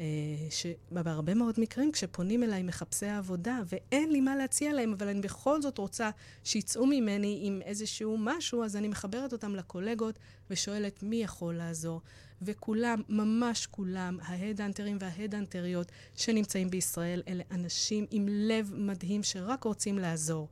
אה, 0.00 0.04
שבהרבה 0.50 1.34
מאוד 1.34 1.54
מקרים 1.58 1.92
כשפונים 1.92 2.42
אליי 2.42 2.62
מחפשי 2.62 3.06
העבודה 3.06 3.58
ואין 3.66 4.12
לי 4.12 4.20
מה 4.20 4.36
להציע 4.36 4.72
להם, 4.72 4.92
אבל 4.92 5.08
אני 5.08 5.20
בכל 5.20 5.62
זאת 5.62 5.78
רוצה 5.78 6.10
שיצאו 6.44 6.86
ממני 6.86 7.40
עם 7.42 7.60
איזשהו 7.64 8.16
משהו, 8.18 8.64
אז 8.64 8.76
אני 8.76 8.88
מחברת 8.88 9.32
אותם 9.32 9.56
לקולגות 9.56 10.18
ושואלת 10.50 11.02
מי 11.02 11.16
יכול 11.16 11.54
לעזור. 11.54 12.00
וכולם, 12.42 13.02
ממש 13.08 13.66
כולם, 13.66 14.18
ההד-אנטרים 14.22 14.96
וההד-אנטריות 15.00 15.92
שנמצאים 16.16 16.70
בישראל, 16.70 17.22
אלה 17.28 17.42
אנשים 17.50 18.06
עם 18.10 18.26
לב 18.28 18.72
מדהים 18.74 19.22
שרק 19.22 19.64
רוצים 19.64 19.98
לעזור. 19.98 20.48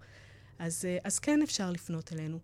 אז, 0.58 0.84
אה, 0.84 0.98
אז 1.04 1.18
כן 1.18 1.42
אפשר 1.42 1.70
לפנות 1.70 2.12
אלינו. 2.12 2.38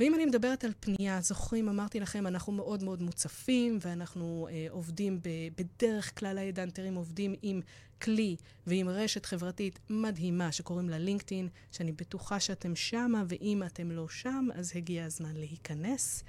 ואם 0.00 0.14
אני 0.14 0.26
מדברת 0.26 0.64
על 0.64 0.72
פנייה, 0.80 1.20
זוכרים, 1.20 1.68
אמרתי 1.68 2.00
לכם, 2.00 2.26
אנחנו 2.26 2.52
מאוד 2.52 2.82
מאוד 2.82 3.02
מוצפים, 3.02 3.78
ואנחנו 3.80 4.48
אה, 4.50 4.66
עובדים 4.70 5.20
ב, 5.22 5.28
בדרך 5.56 6.18
כלל 6.18 6.38
ההדאנטרים 6.38 6.94
עובדים 6.94 7.34
עם 7.42 7.60
כלי 8.02 8.36
ועם 8.66 8.88
רשת 8.88 9.26
חברתית 9.26 9.78
מדהימה 9.90 10.52
שקוראים 10.52 10.88
לה 10.88 10.98
לינקדאין, 10.98 11.48
שאני 11.72 11.92
בטוחה 11.92 12.40
שאתם 12.40 12.76
שמה, 12.76 13.24
ואם 13.28 13.62
אתם 13.66 13.90
לא 13.90 14.08
שם, 14.08 14.48
אז 14.54 14.72
הגיע 14.74 15.04
הזמן 15.04 15.36
להיכנס. 15.36 16.24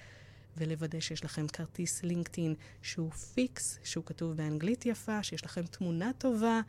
ולוודא 0.57 0.99
שיש 0.99 1.25
לכם 1.25 1.47
כרטיס 1.47 2.03
לינקדאין 2.03 2.55
שהוא 2.81 3.11
פיקס, 3.11 3.79
שהוא 3.83 4.05
כתוב 4.05 4.37
באנגלית 4.37 4.85
יפה, 4.85 5.23
שיש 5.23 5.45
לכם 5.45 5.65
תמונה 5.65 6.11
טובה, 6.17 6.61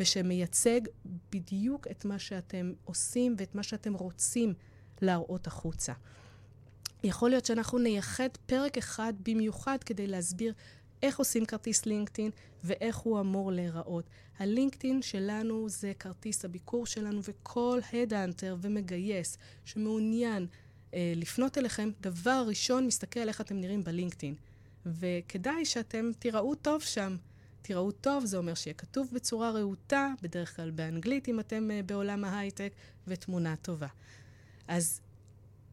ושמייצג 0.00 0.80
בדיוק 1.32 1.86
את 1.90 2.04
מה 2.04 2.18
שאתם 2.18 2.72
עושים 2.84 3.34
ואת 3.38 3.54
מה 3.54 3.62
שאתם 3.62 3.94
רוצים 3.94 4.54
להראות 5.02 5.46
החוצה. 5.46 5.92
יכול 7.06 7.30
להיות 7.30 7.44
שאנחנו 7.44 7.78
נייחד 7.78 8.28
פרק 8.46 8.78
אחד 8.78 9.12
במיוחד 9.22 9.78
כדי 9.84 10.06
להסביר 10.06 10.52
איך 11.02 11.18
עושים 11.18 11.46
כרטיס 11.46 11.86
לינקדאין 11.86 12.30
ואיך 12.64 12.96
הוא 12.96 13.20
אמור 13.20 13.52
להיראות. 13.52 14.04
הלינקדאין 14.38 15.02
שלנו 15.02 15.68
זה 15.68 15.92
כרטיס 15.98 16.44
הביקור 16.44 16.86
שלנו, 16.86 17.20
וכל 17.22 17.80
הדאנטר 17.92 18.56
ומגייס 18.60 19.38
שמעוניין 19.64 20.46
אה, 20.94 21.12
לפנות 21.16 21.58
אליכם, 21.58 21.90
דבר 22.00 22.44
ראשון 22.48 22.86
מסתכל 22.86 23.20
על 23.20 23.28
איך 23.28 23.40
אתם 23.40 23.60
נראים 23.60 23.84
בלינקדאין. 23.84 24.34
וכדאי 24.86 25.64
שאתם 25.64 26.10
תיראו 26.18 26.54
טוב 26.54 26.82
שם. 26.82 27.16
תיראו 27.62 27.92
טוב, 27.92 28.24
זה 28.24 28.36
אומר 28.36 28.54
שיהיה 28.54 28.74
כתוב 28.74 29.08
בצורה 29.12 29.50
רהוטה, 29.50 30.12
בדרך 30.22 30.56
כלל 30.56 30.70
באנגלית 30.70 31.28
אם 31.28 31.40
אתם 31.40 31.68
uh, 31.70 31.86
בעולם 31.86 32.24
ההייטק, 32.24 32.72
ותמונה 33.06 33.56
טובה. 33.56 33.86
אז 34.68 35.00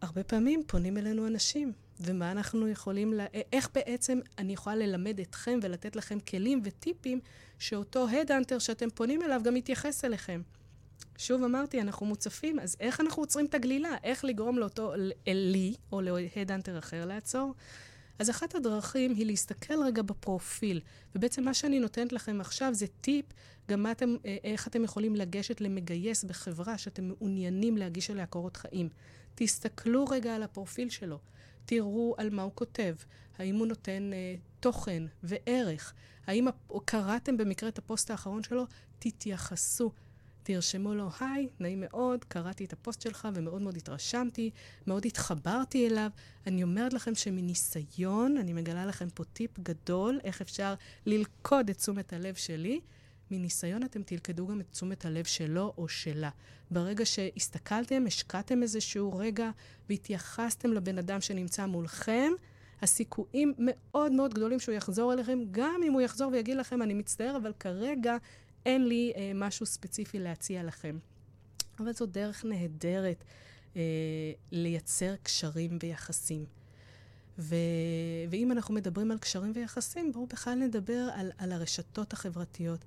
הרבה 0.03 0.23
פעמים 0.23 0.61
פונים 0.67 0.97
אלינו 0.97 1.27
אנשים, 1.27 1.71
ומה 1.99 2.31
אנחנו 2.31 2.67
יכולים, 2.67 3.13
לה... 3.13 3.25
איך 3.53 3.69
בעצם 3.73 4.19
אני 4.37 4.53
יכולה 4.53 4.75
ללמד 4.75 5.19
אתכם 5.19 5.59
ולתת 5.61 5.95
לכם 5.95 6.19
כלים 6.19 6.61
וטיפים 6.63 7.19
שאותו 7.59 8.07
הדאנטר 8.09 8.59
שאתם 8.59 8.89
פונים 8.89 9.23
אליו 9.23 9.41
גם 9.43 9.55
יתייחס 9.55 10.05
אליכם. 10.05 10.41
שוב 11.17 11.43
אמרתי, 11.43 11.81
אנחנו 11.81 12.05
מוצפים, 12.05 12.59
אז 12.59 12.77
איך 12.79 13.01
אנחנו 13.01 13.23
עוצרים 13.23 13.45
את 13.45 13.53
הגלילה? 13.53 13.89
איך 14.03 14.25
לגרום 14.25 14.57
לאותו, 14.57 14.93
לי, 15.27 15.75
או 15.91 16.01
להדאנטר 16.35 16.79
אחר 16.79 17.05
לעצור? 17.05 17.53
אז 18.19 18.29
אחת 18.29 18.55
הדרכים 18.55 19.15
היא 19.15 19.25
להסתכל 19.25 19.83
רגע 19.83 20.01
בפרופיל, 20.01 20.81
ובעצם 21.15 21.43
מה 21.43 21.53
שאני 21.53 21.79
נותנת 21.79 22.13
לכם 22.13 22.41
עכשיו 22.41 22.73
זה 22.73 22.85
טיפ, 23.01 23.25
גם 23.69 23.91
אתם, 23.91 24.15
אה, 24.25 24.37
איך 24.43 24.67
אתם 24.67 24.83
יכולים 24.83 25.15
לגשת 25.15 25.61
למגייס 25.61 26.23
בחברה 26.23 26.77
שאתם 26.77 27.07
מעוניינים 27.07 27.77
להגיש 27.77 28.09
עליה 28.09 28.25
קורות 28.25 28.57
חיים. 28.57 28.89
תסתכלו 29.35 30.05
רגע 30.05 30.35
על 30.35 30.43
הפרופיל 30.43 30.89
שלו, 30.89 31.19
תראו 31.65 32.15
על 32.17 32.29
מה 32.29 32.41
הוא 32.41 32.51
כותב, 32.55 32.95
האם 33.37 33.55
הוא 33.55 33.67
נותן 33.67 34.13
אה, 34.13 34.35
תוכן 34.59 35.03
וערך, 35.23 35.93
האם 36.27 36.47
קראתם 36.85 37.37
במקרה 37.37 37.69
את 37.69 37.77
הפוסט 37.77 38.11
האחרון 38.11 38.43
שלו, 38.43 38.65
תתייחסו. 38.99 39.91
תרשמו 40.43 40.93
לו, 40.93 41.09
היי, 41.19 41.47
נעים 41.59 41.83
מאוד, 41.85 42.23
קראתי 42.23 42.65
את 42.65 42.73
הפוסט 42.73 43.01
שלך 43.01 43.27
ומאוד 43.33 43.61
מאוד 43.61 43.77
התרשמתי, 43.77 44.51
מאוד 44.87 45.05
התחברתי 45.05 45.87
אליו. 45.87 46.09
אני 46.47 46.63
אומרת 46.63 46.93
לכם 46.93 47.15
שמניסיון, 47.15 48.37
אני 48.37 48.53
מגלה 48.53 48.85
לכם 48.85 49.09
פה 49.09 49.23
טיפ 49.23 49.59
גדול, 49.59 50.19
איך 50.23 50.41
אפשר 50.41 50.73
ללכוד 51.05 51.69
את 51.69 51.77
תשומת 51.77 52.13
הלב 52.13 52.35
שלי. 52.35 52.79
מניסיון 53.37 53.83
אתם 53.83 54.03
תלכדו 54.03 54.47
גם 54.47 54.61
את 54.61 54.65
תשומת 54.71 55.05
הלב 55.05 55.25
שלו 55.25 55.73
או 55.77 55.87
שלה. 55.87 56.29
ברגע 56.71 57.05
שהסתכלתם, 57.05 58.03
השקעתם 58.07 58.63
איזשהו 58.63 59.17
רגע 59.17 59.49
והתייחסתם 59.89 60.73
לבן 60.73 60.97
אדם 60.97 61.21
שנמצא 61.21 61.65
מולכם, 61.65 62.31
הסיכויים 62.81 63.53
מאוד 63.57 64.11
מאוד 64.11 64.33
גדולים 64.33 64.59
שהוא 64.59 64.75
יחזור 64.75 65.13
אליכם, 65.13 65.39
גם 65.51 65.81
אם 65.87 65.93
הוא 65.93 66.01
יחזור 66.01 66.31
ויגיד 66.31 66.57
לכם, 66.57 66.81
אני 66.81 66.93
מצטער, 66.93 67.37
אבל 67.37 67.53
כרגע 67.59 68.17
אין 68.65 68.87
לי 68.87 69.13
אה, 69.15 69.31
משהו 69.35 69.65
ספציפי 69.65 70.19
להציע 70.19 70.63
לכם. 70.63 70.97
אבל 71.79 71.93
זו 71.93 72.05
דרך 72.05 72.45
נהדרת 72.45 73.23
אה, 73.75 73.81
לייצר 74.51 75.15
קשרים 75.23 75.77
ויחסים. 75.81 76.45
ו... 77.39 77.55
ואם 78.29 78.51
אנחנו 78.51 78.73
מדברים 78.73 79.11
על 79.11 79.17
קשרים 79.17 79.51
ויחסים, 79.55 80.11
בואו 80.11 80.27
בכלל 80.27 80.55
נדבר 80.55 81.09
על, 81.13 81.31
על 81.37 81.51
הרשתות 81.51 82.13
החברתיות. 82.13 82.85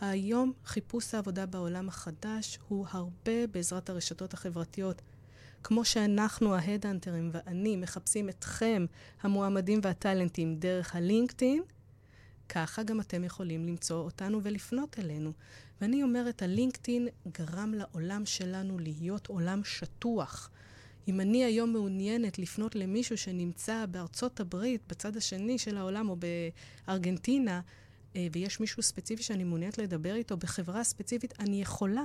היום 0.00 0.52
חיפוש 0.64 1.14
העבודה 1.14 1.46
בעולם 1.46 1.88
החדש 1.88 2.58
הוא 2.68 2.86
הרבה 2.90 3.46
בעזרת 3.46 3.90
הרשתות 3.90 4.34
החברתיות. 4.34 5.02
כמו 5.62 5.84
שאנחנו, 5.84 6.54
ההדאנטרים 6.54 7.30
ואני, 7.32 7.76
מחפשים 7.76 8.28
אתכם, 8.28 8.86
המועמדים 9.22 9.80
והטאלנטים, 9.82 10.56
דרך 10.56 10.96
הלינקדאין, 10.96 11.62
ככה 12.48 12.82
גם 12.82 13.00
אתם 13.00 13.24
יכולים 13.24 13.66
למצוא 13.66 13.96
אותנו 14.04 14.40
ולפנות 14.42 14.98
אלינו. 14.98 15.32
ואני 15.80 16.02
אומרת, 16.02 16.42
הלינקדאין 16.42 17.08
גרם 17.32 17.74
לעולם 17.74 18.26
שלנו 18.26 18.78
להיות 18.78 19.26
עולם 19.26 19.64
שטוח. 19.64 20.50
אם 21.08 21.20
אני 21.20 21.44
היום 21.44 21.72
מעוניינת 21.72 22.38
לפנות 22.38 22.74
למישהו 22.74 23.18
שנמצא 23.18 23.86
בארצות 23.86 24.40
הברית, 24.40 24.80
בצד 24.88 25.16
השני 25.16 25.58
של 25.58 25.76
העולם, 25.76 26.08
או 26.08 26.16
בארגנטינה, 26.86 27.60
ויש 28.32 28.60
מישהו 28.60 28.82
ספציפי 28.82 29.22
שאני 29.22 29.44
מעוניינת 29.44 29.78
לדבר 29.78 30.14
איתו 30.14 30.36
בחברה 30.36 30.84
ספציפית, 30.84 31.34
אני 31.40 31.62
יכולה 31.62 32.04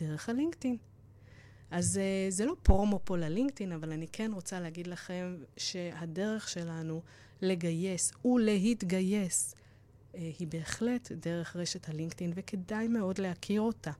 דרך 0.00 0.28
הלינקדאין. 0.28 0.76
אז 1.70 1.98
אה, 1.98 2.26
זה 2.30 2.44
לא 2.44 2.54
פרומו 2.62 3.00
פה 3.04 3.16
ללינקדאין, 3.16 3.72
אבל 3.72 3.92
אני 3.92 4.06
כן 4.12 4.30
רוצה 4.34 4.60
להגיד 4.60 4.86
לכם 4.86 5.36
שהדרך 5.56 6.48
שלנו 6.48 7.02
לגייס 7.42 8.12
ולהתגייס 8.24 9.54
אה, 10.14 10.30
היא 10.38 10.48
בהחלט 10.48 11.12
דרך 11.12 11.56
רשת 11.56 11.88
הלינקדאין, 11.88 12.32
וכדאי 12.34 12.88
מאוד 12.88 13.18
להכיר 13.18 13.60
אותה, 13.60 13.92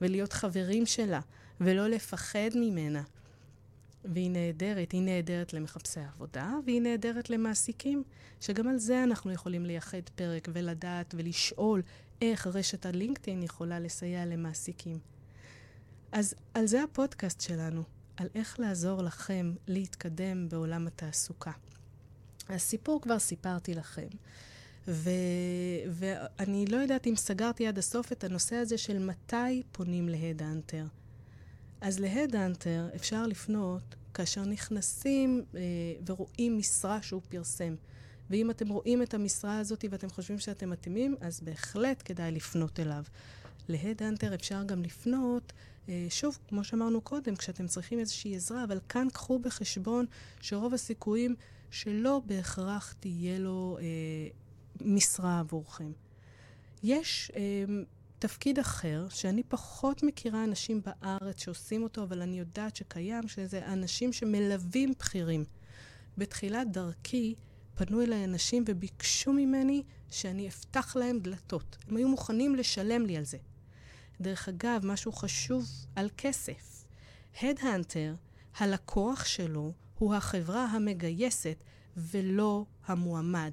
ולהיות 0.00 0.32
חברים 0.32 0.86
שלה, 0.86 1.20
ולא 1.60 1.88
לפחד 1.88 2.50
ממנה. 2.54 3.02
והיא 4.04 4.30
נהדרת, 4.30 4.92
היא 4.92 5.02
נהדרת 5.02 5.52
למחפשי 5.52 6.00
עבודה, 6.00 6.54
והיא 6.64 6.80
נהדרת 6.80 7.30
למעסיקים, 7.30 8.02
שגם 8.40 8.68
על 8.68 8.78
זה 8.78 9.02
אנחנו 9.02 9.32
יכולים 9.32 9.66
לייחד 9.66 10.08
פרק 10.14 10.48
ולדעת 10.52 11.14
ולשאול 11.18 11.82
איך 12.22 12.46
רשת 12.46 12.86
הלינקדאין 12.86 13.42
יכולה 13.42 13.80
לסייע 13.80 14.26
למעסיקים. 14.26 14.98
אז 16.12 16.34
על 16.54 16.66
זה 16.66 16.82
הפודקאסט 16.82 17.40
שלנו, 17.40 17.82
על 18.16 18.28
איך 18.34 18.60
לעזור 18.60 19.02
לכם 19.02 19.52
להתקדם 19.68 20.48
בעולם 20.48 20.86
התעסוקה. 20.86 21.52
הסיפור 22.48 23.00
כבר 23.00 23.18
סיפרתי 23.18 23.74
לכם. 23.74 24.08
ו, 24.88 25.10
ואני 25.90 26.66
לא 26.66 26.76
יודעת 26.76 27.06
אם 27.06 27.16
סגרתי 27.16 27.66
עד 27.66 27.78
הסוף 27.78 28.12
את 28.12 28.24
הנושא 28.24 28.56
הזה 28.56 28.78
של 28.78 28.98
מתי 28.98 29.62
פונים 29.72 30.08
להדאנטר. 30.08 30.84
אז 31.80 32.00
להדאנטר 32.00 32.88
אפשר 32.96 33.26
לפנות 33.26 33.94
כאשר 34.14 34.44
נכנסים 34.44 35.44
אה, 35.54 35.60
ורואים 36.06 36.58
משרה 36.58 37.02
שהוא 37.02 37.22
פרסם. 37.28 37.74
ואם 38.30 38.50
אתם 38.50 38.68
רואים 38.68 39.02
את 39.02 39.14
המשרה 39.14 39.58
הזאת 39.58 39.84
ואתם 39.90 40.10
חושבים 40.10 40.38
שאתם 40.38 40.70
מתאימים, 40.70 41.16
אז 41.20 41.40
בהחלט 41.40 42.02
כדאי 42.04 42.32
לפנות 42.32 42.80
אליו. 42.80 43.04
להדאנטר 43.68 44.34
אפשר 44.34 44.62
גם 44.62 44.82
לפנות, 44.82 45.52
אה, 45.88 46.06
שוב, 46.10 46.38
כמו 46.48 46.64
שאמרנו 46.64 47.00
קודם, 47.00 47.36
כשאתם 47.36 47.66
צריכים 47.66 47.98
איזושהי 47.98 48.36
עזרה, 48.36 48.64
אבל 48.64 48.78
כאן 48.88 49.08
קחו 49.12 49.38
בחשבון 49.38 50.06
שרוב 50.40 50.74
הסיכויים 50.74 51.34
שלא 51.70 52.22
בהכרח 52.26 52.94
תהיה 53.00 53.38
לו 53.38 53.78
אה, 53.80 53.84
משרה 54.80 55.40
עבורכם. 55.40 55.92
יש 56.82 57.32
אה, 57.36 57.64
תפקיד 58.20 58.58
אחר, 58.58 59.06
שאני 59.10 59.42
פחות 59.42 60.02
מכירה 60.02 60.44
אנשים 60.44 60.80
בארץ 60.84 61.42
שעושים 61.42 61.82
אותו, 61.82 62.02
אבל 62.02 62.22
אני 62.22 62.38
יודעת 62.38 62.76
שקיים, 62.76 63.28
שזה 63.28 63.66
אנשים 63.66 64.12
שמלווים 64.12 64.92
בכירים. 64.98 65.44
בתחילת 66.18 66.72
דרכי 66.72 67.34
פנו 67.74 68.02
אליי 68.02 68.24
אנשים 68.24 68.64
וביקשו 68.66 69.32
ממני 69.32 69.82
שאני 70.10 70.48
אפתח 70.48 70.96
להם 70.96 71.18
דלתות. 71.18 71.76
הם 71.88 71.96
היו 71.96 72.08
מוכנים 72.08 72.56
לשלם 72.56 73.06
לי 73.06 73.16
על 73.16 73.24
זה. 73.24 73.38
דרך 74.20 74.48
אגב, 74.48 74.86
משהו 74.86 75.12
חשוב 75.12 75.64
על 75.96 76.08
כסף. 76.16 76.84
הדהנטר, 77.42 78.14
הלקוח 78.56 79.24
שלו 79.24 79.72
הוא 79.98 80.14
החברה 80.14 80.64
המגייסת 80.64 81.56
ולא 81.96 82.64
המועמד. 82.86 83.52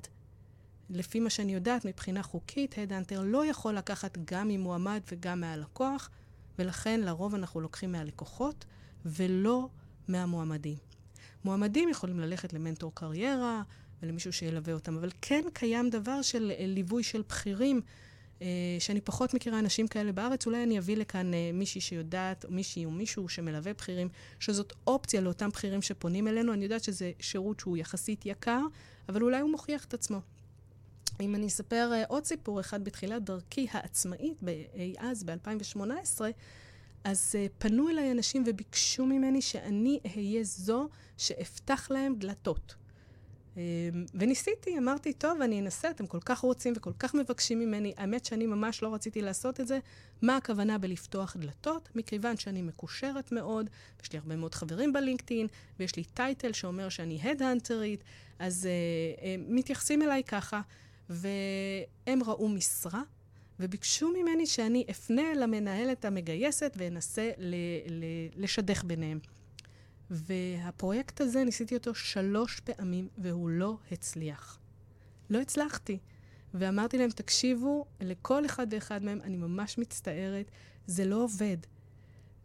לפי 0.89 1.19
מה 1.19 1.29
שאני 1.29 1.53
יודעת, 1.53 1.85
מבחינה 1.85 2.23
חוקית, 2.23 2.75
הדהנטר 2.77 3.21
לא 3.25 3.45
יכול 3.45 3.73
לקחת 3.73 4.17
גם 4.25 4.47
ממועמד 4.47 5.01
וגם 5.11 5.41
מהלקוח, 5.41 6.09
ולכן 6.59 6.99
לרוב 6.99 7.35
אנחנו 7.35 7.61
לוקחים 7.61 7.91
מהלקוחות 7.91 8.65
ולא 9.05 9.69
מהמועמדים. 10.07 10.75
מועמדים 11.45 11.89
יכולים 11.89 12.19
ללכת 12.19 12.53
למנטור 12.53 12.91
קריירה 12.95 13.61
ולמישהו 14.01 14.33
שילווה 14.33 14.73
אותם, 14.73 14.97
אבל 14.97 15.09
כן 15.21 15.43
קיים 15.53 15.89
דבר 15.89 16.21
של 16.21 16.51
ליווי 16.59 17.03
של 17.03 17.21
בכירים 17.29 17.81
אה, 18.41 18.47
שאני 18.79 19.01
פחות 19.01 19.33
מכירה 19.33 19.59
אנשים 19.59 19.87
כאלה 19.87 20.11
בארץ, 20.11 20.45
אולי 20.45 20.63
אני 20.63 20.79
אביא 20.79 20.97
לכאן 20.97 21.33
אה, 21.33 21.51
מישהי 21.53 21.81
שיודעת, 21.81 22.45
או 22.45 22.51
מישהי 22.51 22.85
או 22.85 22.91
מישהו 22.91 23.29
שמלווה 23.29 23.73
בכירים, 23.73 24.09
שזאת 24.39 24.73
אופציה 24.87 25.21
לאותם 25.21 25.49
בכירים 25.49 25.81
שפונים 25.81 26.27
אלינו. 26.27 26.53
אני 26.53 26.63
יודעת 26.63 26.83
שזה 26.83 27.11
שירות 27.19 27.59
שהוא 27.59 27.77
יחסית 27.77 28.25
יקר, 28.25 28.61
אבל 29.09 29.21
אולי 29.21 29.39
הוא 29.39 29.49
מוכיח 29.49 29.85
את 29.85 29.93
עצמו. 29.93 30.21
אם 31.21 31.35
אני 31.35 31.47
אספר 31.47 31.91
uh, 31.93 32.07
עוד 32.07 32.25
סיפור 32.25 32.59
אחד 32.59 32.83
בתחילת 32.83 33.23
דרכי 33.23 33.67
העצמאית, 33.71 34.37
אי 34.73 34.93
אז, 34.99 35.23
ב-2018, 35.23 36.21
אז 37.03 37.35
uh, 37.35 37.51
פנו 37.57 37.89
אליי 37.89 38.11
אנשים 38.11 38.43
וביקשו 38.45 39.05
ממני 39.05 39.41
שאני 39.41 39.99
אהיה 40.05 40.43
זו 40.43 40.89
שאפתח 41.17 41.87
להם 41.91 42.15
דלתות. 42.15 42.75
אמ, 43.57 44.05
וניסיתי, 44.13 44.77
אמרתי, 44.77 45.13
טוב, 45.13 45.41
אני 45.41 45.59
אנסה, 45.59 45.89
אתם 45.89 46.07
כל 46.07 46.19
כך 46.19 46.39
רוצים 46.39 46.73
וכל 46.77 46.93
כך 46.99 47.15
מבקשים 47.15 47.59
ממני. 47.59 47.93
האמת 47.97 48.25
שאני 48.25 48.45
ממש 48.45 48.83
לא 48.83 48.93
רציתי 48.93 49.21
לעשות 49.21 49.59
את 49.59 49.67
זה. 49.67 49.79
מה 50.21 50.37
הכוונה 50.37 50.77
בלפתוח 50.77 51.35
דלתות? 51.39 51.89
מכיוון 51.95 52.37
שאני 52.37 52.61
מקושרת 52.61 53.31
מאוד, 53.31 53.69
יש 54.03 54.13
לי 54.13 54.19
הרבה 54.19 54.35
מאוד 54.35 54.55
חברים 54.55 54.93
בלינקדאין, 54.93 55.47
ויש 55.79 55.95
לי 55.95 56.03
טייטל 56.03 56.51
שאומר 56.51 56.89
שאני 56.89 57.21
הדהנטרית, 57.21 58.03
אז 58.39 58.67
uh, 58.67 59.19
uh, 59.19 59.23
מתייחסים 59.47 60.01
אליי 60.01 60.23
ככה, 60.23 60.61
והם 61.09 62.23
ראו 62.25 62.49
משרה, 62.49 63.01
וביקשו 63.59 64.11
ממני 64.11 64.45
שאני 64.45 64.85
אפנה 64.89 65.33
למנהלת 65.33 66.05
המגייסת 66.05 66.73
ואנסה 66.77 67.31
ל- 67.37 67.55
ל- 67.89 68.43
לשדך 68.43 68.83
ביניהם. 68.83 69.19
והפרויקט 70.09 71.21
הזה, 71.21 71.43
ניסיתי 71.43 71.75
אותו 71.75 71.95
שלוש 71.95 72.59
פעמים, 72.59 73.07
והוא 73.17 73.49
לא 73.49 73.77
הצליח. 73.91 74.59
לא 75.29 75.39
הצלחתי. 75.41 75.97
ואמרתי 76.53 76.97
להם, 76.97 77.09
תקשיבו, 77.09 77.85
לכל 78.01 78.45
אחד 78.45 78.67
ואחד 78.71 79.03
מהם, 79.03 79.21
אני 79.23 79.37
ממש 79.37 79.77
מצטערת, 79.77 80.51
זה 80.87 81.05
לא 81.05 81.23
עובד. 81.23 81.57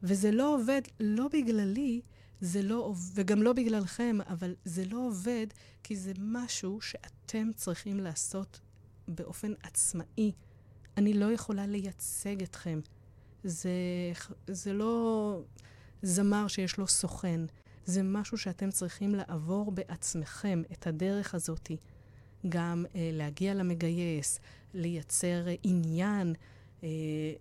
וזה 0.03 0.31
לא 0.31 0.55
עובד 0.55 0.83
לא 1.01 1.29
בגללי, 1.33 2.01
זה 2.43 2.63
לא, 2.63 2.95
וגם 3.15 3.43
לא 3.43 3.53
בגללכם, 3.53 4.19
אבל 4.29 4.55
זה 4.65 4.85
לא 4.85 5.07
עובד 5.07 5.47
כי 5.83 5.97
זה 5.97 6.13
משהו 6.19 6.81
שאתם 6.81 7.51
צריכים 7.57 8.01
לעשות 8.01 8.61
באופן 9.09 9.53
עצמאי. 9.63 10.33
אני 10.97 11.15
לא 11.15 11.33
יכולה 11.33 11.67
לייצג 11.67 12.43
אתכם. 12.43 12.81
זה, 13.45 13.71
זה 14.47 14.73
לא... 14.73 15.41
זמר 16.03 16.49
שיש 16.49 16.79
לו 16.79 16.87
סוכן. 16.89 17.41
זה 17.85 18.03
משהו 18.03 18.39
שאתם 18.39 18.71
צריכים 18.71 19.15
לעבור 19.15 19.73
בעצמכם, 19.73 20.63
את 20.73 20.87
הדרך 20.87 21.35
הזאתי. 21.35 21.77
גם 22.49 22.85
אה, 22.95 23.11
להגיע 23.13 23.55
למגייס, 23.55 24.41
לייצר 24.75 25.49
אה, 25.49 25.55
עניין, 25.63 26.35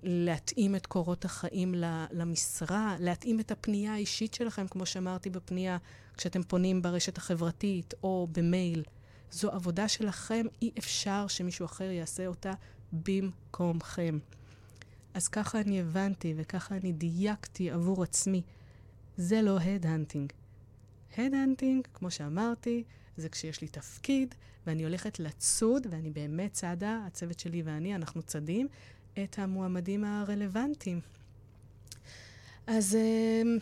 להתאים 0.03 0.75
את 0.75 0.85
קורות 0.85 1.25
החיים 1.25 1.73
למשרה, 2.11 2.95
להתאים 2.99 3.39
את 3.39 3.51
הפנייה 3.51 3.93
האישית 3.93 4.33
שלכם, 4.33 4.67
כמו 4.67 4.85
שאמרתי 4.85 5.29
בפנייה, 5.29 5.77
כשאתם 6.17 6.43
פונים 6.43 6.81
ברשת 6.81 7.17
החברתית 7.17 7.93
או 8.03 8.27
במייל. 8.31 8.83
זו 9.31 9.51
עבודה 9.51 9.87
שלכם, 9.87 10.45
אי 10.61 10.71
אפשר 10.79 11.27
שמישהו 11.27 11.65
אחר 11.65 11.91
יעשה 11.91 12.27
אותה 12.27 12.51
במקומכם. 12.93 14.19
אז 15.13 15.27
ככה 15.27 15.61
אני 15.61 15.79
הבנתי 15.79 16.33
וככה 16.37 16.75
אני 16.75 16.91
דייקתי 16.91 17.71
עבור 17.71 18.03
עצמי. 18.03 18.41
זה 19.17 19.41
לא 19.41 19.59
headhunting. 19.59 20.33
headhunting, 21.17 21.87
כמו 21.93 22.11
שאמרתי, 22.11 22.83
זה 23.17 23.29
כשיש 23.29 23.61
לי 23.61 23.67
תפקיד 23.67 24.35
ואני 24.67 24.83
הולכת 24.83 25.19
לצוד, 25.19 25.87
ואני 25.89 26.11
באמת 26.11 26.53
צדה, 26.53 27.03
הצוות 27.07 27.39
שלי 27.39 27.61
ואני, 27.61 27.95
אנחנו 27.95 28.21
צדים, 28.21 28.67
את 29.23 29.39
המועמדים 29.39 30.03
הרלוונטיים. 30.03 30.99
אז, 32.67 32.95
אמ, 32.95 33.57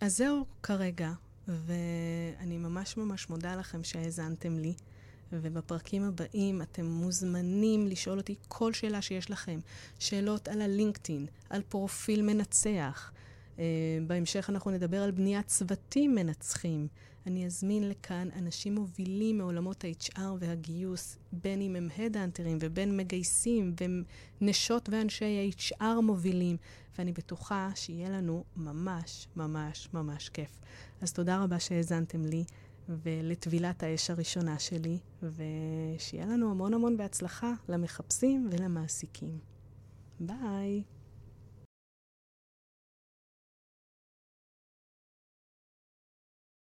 אז 0.00 0.16
זהו 0.16 0.46
כרגע, 0.62 1.12
ואני 1.48 2.58
ממש 2.58 2.96
ממש 2.96 3.30
מודה 3.30 3.56
לכם 3.56 3.84
שהאזנתם 3.84 4.58
לי. 4.58 4.74
ובפרקים 5.32 6.04
הבאים 6.04 6.62
אתם 6.62 6.84
מוזמנים 6.86 7.86
לשאול 7.86 8.18
אותי 8.18 8.34
כל 8.48 8.72
שאלה 8.72 9.02
שיש 9.02 9.30
לכם. 9.30 9.60
שאלות 9.98 10.48
על 10.48 10.62
הלינקדאין, 10.62 11.26
על 11.50 11.62
פרופיל 11.68 12.22
מנצח. 12.22 13.12
Uh, 13.62 13.64
בהמשך 14.06 14.50
אנחנו 14.50 14.70
נדבר 14.70 15.02
על 15.02 15.10
בניית 15.10 15.46
צוותים 15.46 16.14
מנצחים. 16.14 16.88
אני 17.26 17.46
אזמין 17.46 17.88
לכאן 17.88 18.28
אנשים 18.38 18.74
מובילים 18.74 19.38
מעולמות 19.38 19.84
ה-HR 19.84 20.20
והגיוס, 20.38 21.18
בין 21.32 21.60
אם 21.60 21.76
הם 21.76 21.88
הדאנטרים 21.98 22.58
ובין 22.60 22.96
מגייסים 22.96 23.74
ונשות 24.40 24.88
ואנשי 24.92 25.24
ה-HR 25.24 26.00
מובילים, 26.02 26.56
ואני 26.98 27.12
בטוחה 27.12 27.70
שיהיה 27.74 28.10
לנו 28.10 28.44
ממש 28.56 29.28
ממש 29.36 29.88
ממש 29.94 30.28
כיף. 30.28 30.58
אז 31.00 31.12
תודה 31.12 31.42
רבה 31.42 31.58
שהאזנתם 31.58 32.24
לי. 32.24 32.44
ולטבילת 32.88 33.82
האש 33.82 34.10
הראשונה 34.10 34.58
שלי, 34.58 34.98
ושיהיה 35.22 36.26
לנו 36.26 36.50
המון 36.50 36.74
המון 36.74 36.96
בהצלחה 36.96 37.52
למחפשים 37.68 38.48
ולמעסיקים. 38.52 39.38
ביי. 40.20 40.82